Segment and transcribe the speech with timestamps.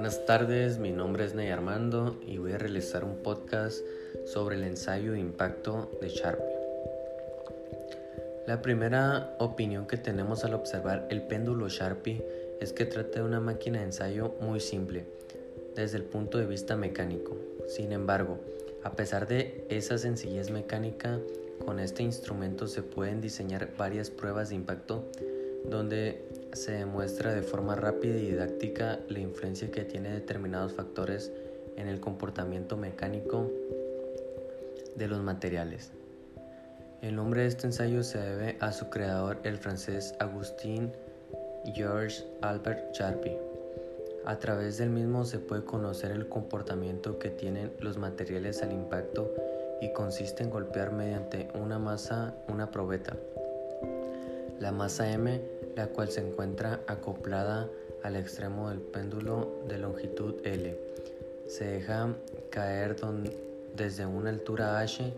[0.00, 3.80] Buenas tardes, mi nombre es Ney Armando y voy a realizar un podcast
[4.24, 6.56] sobre el ensayo de impacto de Sharpie.
[8.46, 12.24] La primera opinión que tenemos al observar el péndulo Sharpie
[12.62, 15.04] es que trata de una máquina de ensayo muy simple
[15.76, 17.36] desde el punto de vista mecánico.
[17.66, 18.38] Sin embargo,
[18.82, 21.20] a pesar de esa sencillez mecánica,
[21.66, 25.04] con este instrumento se pueden diseñar varias pruebas de impacto
[25.68, 31.32] donde se demuestra de forma rápida y didáctica la influencia que tiene determinados factores
[31.76, 33.50] en el comportamiento mecánico
[34.96, 35.92] de los materiales.
[37.02, 40.92] El nombre de este ensayo se debe a su creador, el francés Agustín
[41.74, 43.36] Georges Albert Charpy.
[44.26, 49.32] A través del mismo se puede conocer el comportamiento que tienen los materiales al impacto
[49.80, 53.16] y consiste en golpear mediante una masa una probeta.
[54.58, 55.40] La masa M,
[55.76, 57.68] la cual se encuentra acoplada
[58.02, 60.76] al extremo del péndulo de longitud L,
[61.46, 62.14] se deja
[62.50, 62.96] caer
[63.76, 65.12] desde una altura h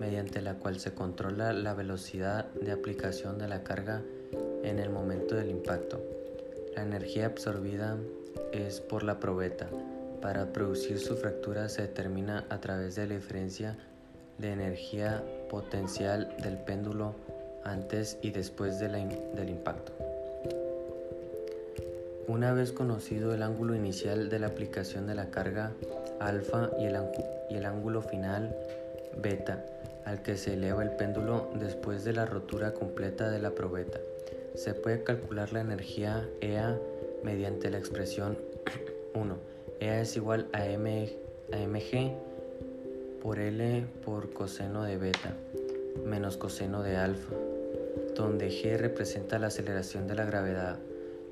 [0.00, 4.02] mediante la cual se controla la velocidad de aplicación de la carga
[4.62, 6.00] en el momento del impacto.
[6.74, 7.96] La energía absorbida
[8.52, 9.68] es por la probeta.
[10.20, 13.78] Para producir su fractura se determina a través de la diferencia
[14.38, 17.14] de energía potencial del péndulo
[17.66, 19.92] antes y después del impacto.
[22.28, 25.72] Una vez conocido el ángulo inicial de la aplicación de la carga
[26.18, 28.56] alfa y el, ángulo final
[29.16, 29.64] beta
[30.04, 34.00] al que se eleva el péndulo después de la rotura completa de la probeta,
[34.54, 36.78] se puede calcular la energía EA
[37.22, 38.38] mediante la expresión
[39.14, 39.36] 1.
[39.80, 41.12] EA es igual a, M,
[41.52, 42.12] a mg
[43.22, 45.34] por L por coseno de beta
[46.04, 47.34] menos coseno de alfa
[48.16, 50.78] donde G representa la aceleración de la gravedad,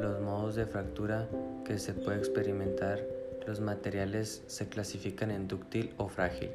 [0.00, 1.28] los modos de fractura
[1.64, 3.04] que se puede experimentar,
[3.46, 6.50] los materiales se clasifican en dúctil o frágil,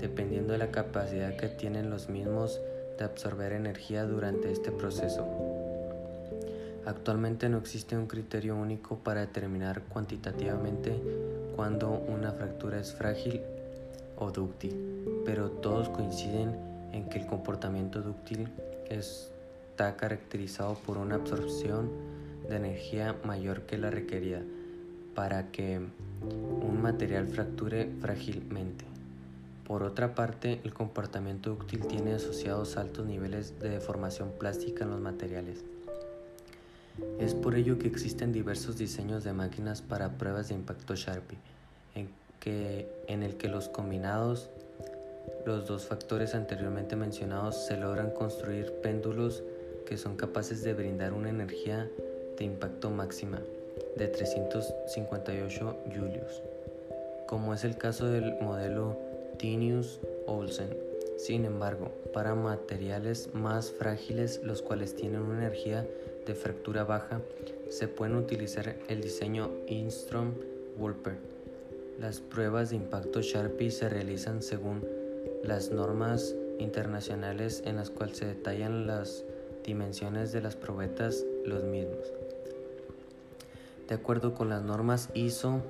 [0.00, 2.60] dependiendo de la capacidad que tienen los mismos
[2.98, 5.26] de absorber energía durante este proceso.
[6.84, 11.00] Actualmente no existe un criterio único para determinar cuantitativamente
[11.54, 13.42] cuando una fractura es frágil
[14.16, 16.56] o dúctil, pero todos coinciden
[16.92, 18.48] en que el comportamiento dúctil
[18.88, 19.30] es
[19.80, 21.90] está caracterizado por una absorción
[22.46, 24.42] de energía mayor que la requerida
[25.14, 25.80] para que
[26.20, 28.84] un material fracture frágilmente.
[29.66, 35.00] Por otra parte, el comportamiento dúctil tiene asociados altos niveles de deformación plástica en los
[35.00, 35.64] materiales.
[37.18, 41.38] Es por ello que existen diversos diseños de máquinas para pruebas de impacto Sharpie,
[41.94, 44.50] en, que, en el que los combinados,
[45.46, 49.42] los dos factores anteriormente mencionados, se logran construir péndulos
[49.90, 51.90] que son capaces de brindar una energía
[52.38, 53.42] de impacto máxima
[53.96, 56.42] de 358 julios,
[57.26, 58.96] como es el caso del modelo
[59.36, 60.68] Tinius Olsen.
[61.18, 65.84] Sin embargo, para materiales más frágiles, los cuales tienen una energía
[66.24, 67.20] de fractura baja,
[67.68, 71.16] se pueden utilizar el diseño Instrom-Wolper.
[71.98, 74.86] Las pruebas de impacto Sharpie se realizan según
[75.42, 79.24] las normas internacionales en las cuales se detallan las
[79.70, 82.12] dimensiones de las probetas los mismos.
[83.88, 85.60] De acuerdo con las normas ISO,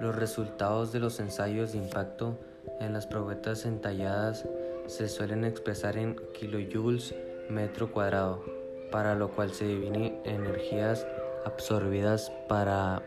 [0.00, 2.38] los resultados de los ensayos de impacto
[2.80, 4.46] en las probetas entalladas
[4.86, 7.14] se suelen expresar en kilojoules
[7.50, 8.42] metro cuadrado,
[8.90, 11.06] para lo cual se divide energías
[11.44, 13.02] absorbidas para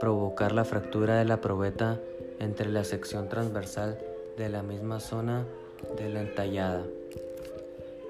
[0.00, 1.98] provocar la fractura de la probeta
[2.40, 3.98] entre la sección transversal
[4.36, 5.46] de la misma zona
[5.96, 6.82] de la entallada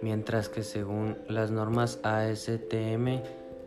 [0.04, 3.22] mientras que según las normas ASTM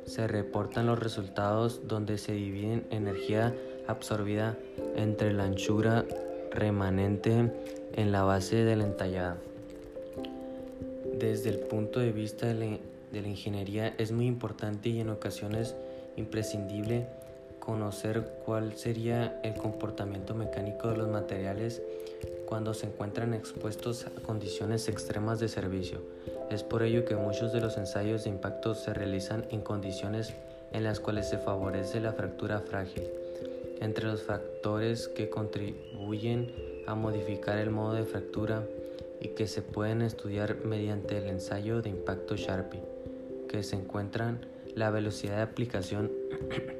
[0.06, 3.56] se reportan los resultados donde se dividen energía
[3.88, 4.56] absorbida
[4.96, 6.06] entre la anchura
[6.52, 7.52] remanente
[7.96, 9.38] en la base de la entallada.
[11.18, 12.78] Desde el punto de vista de la,
[13.12, 15.75] de la ingeniería es muy importante y en ocasiones
[16.18, 17.07] imprescindible
[17.68, 21.81] conocer cuál sería el comportamiento mecánico de los materiales
[22.46, 26.00] cuando se encuentran expuestos a condiciones extremas de servicio.
[26.50, 30.34] Es por ello que muchos de los ensayos de impacto se realizan en condiciones
[30.72, 33.04] en las cuales se favorece la fractura frágil.
[33.81, 36.54] Entre los factores que contribuyen
[36.88, 38.64] a modificar el modo de fractura
[39.19, 42.80] y que se pueden estudiar mediante el ensayo de impacto Sharpie,
[43.50, 46.14] que se encuentran la velocidad de aplicación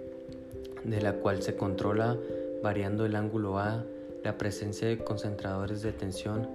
[0.88, 2.18] de la cual se controla
[2.64, 3.84] variando el ángulo A,
[4.24, 6.48] la presencia de concentradores de tensión,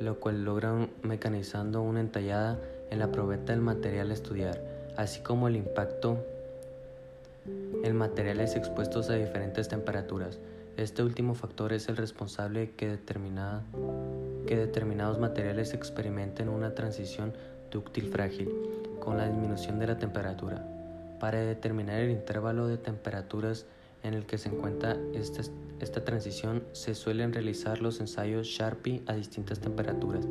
[0.00, 2.58] lo cual logra mecanizando una entallada
[2.90, 4.60] en la probeta del material a estudiar,
[4.96, 6.18] así como el impacto
[7.84, 10.40] El material es expuesto a diferentes temperaturas.
[10.76, 12.98] Este último factor es el responsable que,
[14.46, 17.34] que determinados materiales experimenten una transición
[17.70, 18.50] dúctil frágil
[18.98, 20.75] con la disminución de la temperatura.
[21.20, 23.66] Para determinar el intervalo de temperaturas
[24.02, 25.42] en el que se encuentra esta,
[25.80, 30.26] esta transición, se suelen realizar los ensayos Sharpie a distintas temperaturas.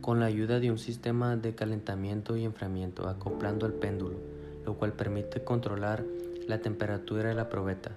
[0.00, 4.16] Con la ayuda de un sistema de calentamiento y enfriamiento acoplando al péndulo,
[4.64, 6.04] lo cual permite controlar
[6.48, 7.92] la temperatura de la probeta.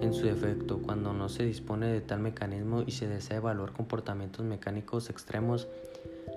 [0.00, 4.44] En su defecto, cuando no se dispone de tal mecanismo y se desea evaluar comportamientos
[4.46, 5.68] mecánicos extremos,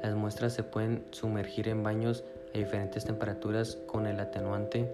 [0.04, 4.87] las muestras se pueden sumergir en baños a diferentes temperaturas con el atenuante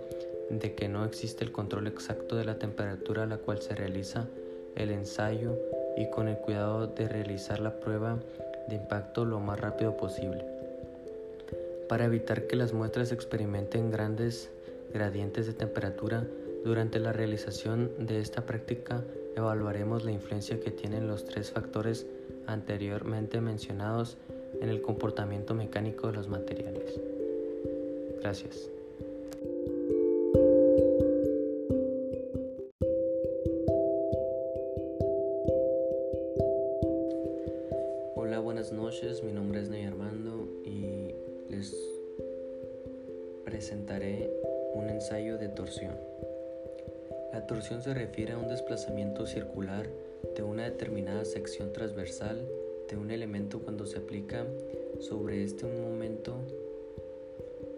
[0.49, 4.27] de que no existe el control exacto de la temperatura a la cual se realiza
[4.75, 5.57] el ensayo
[5.97, 8.19] y con el cuidado de realizar la prueba
[8.67, 10.45] de impacto lo más rápido posible.
[11.87, 14.49] Para evitar que las muestras experimenten grandes
[14.93, 16.25] gradientes de temperatura,
[16.63, 19.03] durante la realización de esta práctica
[19.35, 22.07] evaluaremos la influencia que tienen los tres factores
[22.47, 24.17] anteriormente mencionados
[24.61, 26.99] en el comportamiento mecánico de los materiales.
[28.25, 28.71] Gracias.
[38.15, 39.23] Hola, buenas noches.
[39.23, 41.13] Mi nombre es Ney Armando y
[41.51, 41.77] les
[43.43, 44.31] presentaré
[44.73, 45.93] un ensayo de torsión.
[47.31, 49.87] La torsión se refiere a un desplazamiento circular
[50.35, 52.43] de una determinada sección transversal
[52.89, 54.47] de un elemento cuando se aplica
[54.99, 56.37] sobre este momento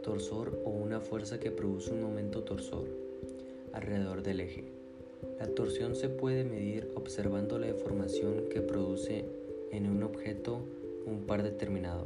[0.08, 2.86] torsor o una fuerza que produce un momento torsor
[3.74, 4.64] alrededor del eje.
[5.38, 9.26] La torsión se puede medir observando la deformación que produce
[9.70, 10.62] en un objeto
[11.06, 12.06] un par determinado.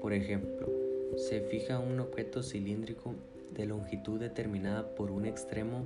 [0.00, 0.68] Por ejemplo,
[1.16, 3.14] se fija un objeto cilíndrico
[3.54, 5.84] de longitud determinada por un extremo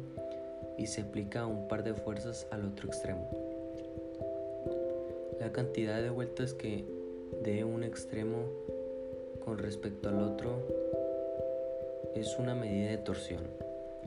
[0.78, 3.28] y se aplica un par de fuerzas al otro extremo.
[5.38, 6.86] La cantidad de vueltas que
[7.44, 8.38] dé un extremo
[9.44, 10.95] con respecto al otro
[12.16, 13.42] es una medida de torsión.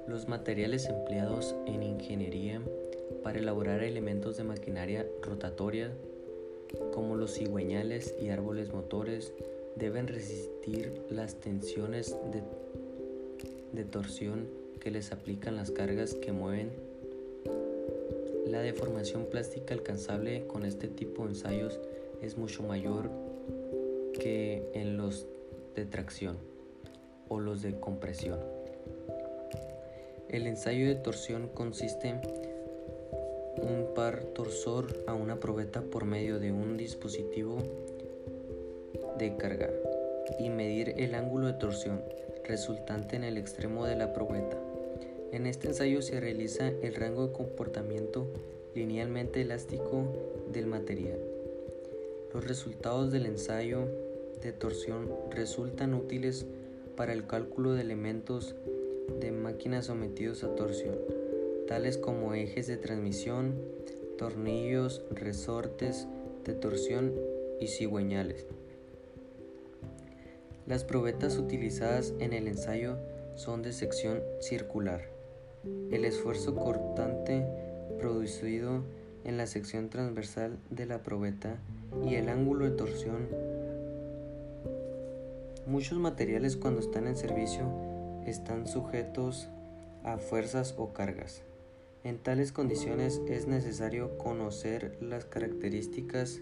[0.08, 2.60] Los materiales empleados en ingeniería
[3.24, 5.92] para elaborar elementos de maquinaria rotatoria,
[6.92, 9.32] como los cigüeñales y árboles motores,
[9.76, 14.48] deben resistir las tensiones de, torsión
[14.80, 16.72] que les aplican las cargas que mueven.
[18.48, 21.80] La deformación plástica alcanzable con este tipo de ensayos
[22.24, 23.10] es mucho mayor
[24.14, 25.28] que en los
[25.76, 26.49] de tracción
[27.30, 28.40] o los de compresión.
[30.28, 32.16] El ensayo de torsión consiste
[33.62, 37.58] un par torsor a una probeta por medio de un dispositivo
[39.18, 39.70] de carga
[40.38, 42.02] y medir el ángulo de torsión
[42.46, 44.58] resultante en el extremo de la probeta.
[45.32, 48.28] En este ensayo se realiza el rango de comportamiento
[48.76, 50.06] linealmente elástico
[50.52, 51.20] del material.
[52.34, 53.88] Los resultados del ensayo
[54.42, 56.46] de torsión resultan útiles
[57.00, 58.58] para el cálculo de elementos
[59.22, 60.98] de máquinas sometidos a torsión,
[61.66, 63.56] tales como ejes de transmisión,
[64.18, 66.10] tornillos, resortes
[66.44, 67.14] de torsión
[67.62, 68.48] y cigüeñales.
[70.68, 72.98] Las probetas utilizadas en el ensayo
[73.36, 75.10] son de sección circular.
[75.92, 77.48] El esfuerzo cortante
[77.98, 78.84] producido
[79.24, 81.62] en la sección transversal de la probeta
[82.06, 83.49] y el ángulo de torsión.
[85.70, 87.62] Muchos materiales cuando están en servicio
[88.26, 89.50] están sujetos
[90.04, 91.44] a fuerzas o cargas.
[92.04, 96.42] En tales condiciones es necesario conocer las características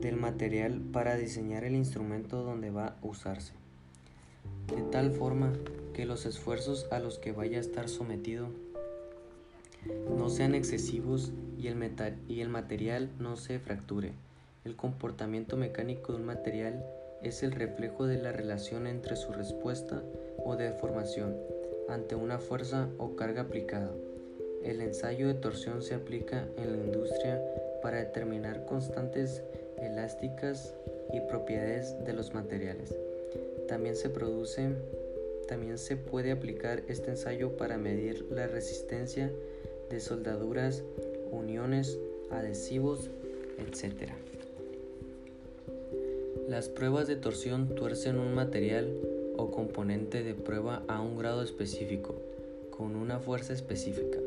[0.00, 3.52] del material para diseñar el instrumento donde va a usarse.
[4.74, 5.52] De tal forma
[5.94, 8.48] que los esfuerzos a los que vaya a estar sometido
[10.18, 11.92] no sean excesivos y el,
[12.26, 14.14] y el material no se fracture.
[14.68, 16.84] El comportamiento mecánico de un material
[17.22, 20.02] es el reflejo de la relación entre su respuesta
[20.44, 21.34] o deformación
[21.88, 23.90] ante una fuerza o carga aplicada.
[24.62, 27.42] El ensayo de torsión se aplica en la industria
[27.80, 29.42] para determinar constantes
[29.78, 30.74] elásticas
[31.14, 32.94] y propiedades de los materiales.
[33.68, 34.68] También se produce
[35.48, 39.32] también se puede aplicar este ensayo para medir la resistencia
[39.88, 40.82] de soldaduras,
[41.30, 41.98] uniones,
[42.30, 43.08] adhesivos,
[43.56, 44.10] etc.
[46.48, 48.90] Las pruebas de torsión tuercen un material
[49.36, 52.14] o componente de prueba a un grado específico,
[52.70, 54.18] con una fuerza específica,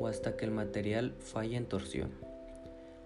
[0.00, 2.10] o hasta que el material falle en torsión.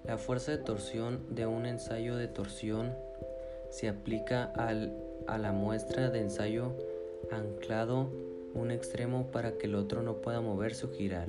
[0.07, 2.95] La fuerza de torsión de un ensayo de torsión
[3.69, 4.97] se aplica al,
[5.27, 6.73] a la muestra de ensayo
[7.31, 8.09] anclado
[8.55, 11.29] un extremo para que el otro no pueda moverse o girar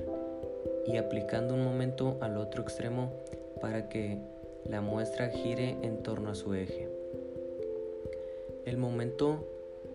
[0.86, 3.12] y aplicando un momento al otro extremo
[3.60, 4.16] para que
[4.64, 6.87] la muestra gire en torno a su eje.
[8.68, 9.48] El momento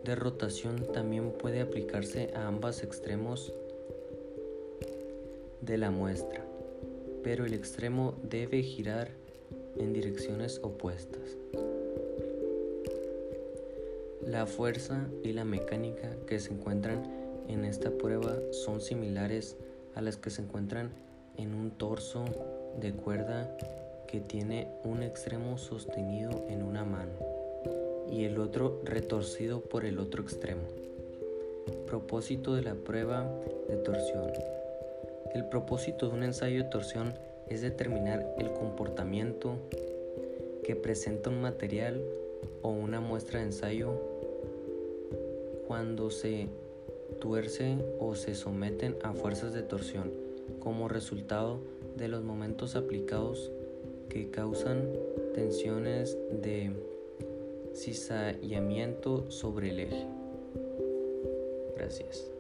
[0.04, 3.54] de rotación también puede aplicarse a ambos extremos
[5.62, 6.44] de la muestra,
[7.22, 9.12] pero el extremo debe girar
[9.78, 11.38] en direcciones opuestas.
[14.26, 17.04] La fuerza y la mecánica que se encuentran
[17.48, 19.56] en esta prueba son similares
[19.94, 20.90] a las que se encuentran
[21.38, 22.26] en un torso
[22.82, 23.56] de cuerda
[24.08, 27.33] que tiene un extremo sostenido en una mano
[28.14, 30.62] y el otro retorcido por el otro extremo.
[31.88, 33.28] Propósito de la prueba
[33.68, 34.32] de torsión.
[35.34, 37.16] El propósito de un ensayo de torsión
[37.50, 39.56] es determinar el comportamiento
[40.64, 42.04] que presenta un material
[42.62, 43.94] o una muestra de ensayo
[45.66, 46.50] cuando se
[47.20, 50.12] tuerce o se someten a fuerzas de torsión
[50.60, 51.58] como resultado
[51.98, 53.52] de los momentos aplicados
[54.10, 54.88] que causan
[55.34, 56.72] tensiones de
[57.74, 60.08] cizallamiento sobre el eje.
[61.76, 62.33] Gracias.